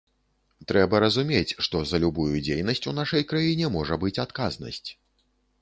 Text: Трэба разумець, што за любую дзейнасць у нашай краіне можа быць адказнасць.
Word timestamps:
Трэба 0.71 1.01
разумець, 1.03 1.55
што 1.67 1.83
за 1.91 2.01
любую 2.05 2.27
дзейнасць 2.47 2.83
у 2.93 2.97
нашай 3.01 3.27
краіне 3.33 3.73
можа 3.77 4.01
быць 4.07 4.17
адказнасць. 4.29 4.87